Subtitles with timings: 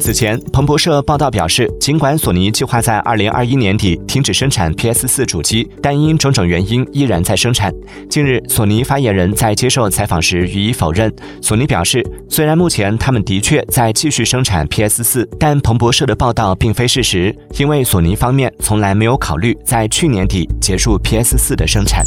[0.00, 7.72] 此前彭博社报道表示尽管索尼计划在二零二一年底停止生产 ps 四主机但因种种原因依然在生产。
[8.08, 11.12] 近日索尼发言人在接受采访时予以否认。
[11.42, 22.02] 索尼表示虽然目前他们的确在继续生产 ps 四但彭博社的报道并非事实因为索尼方面从来没有考虑在去年底结束 ps 四的生产。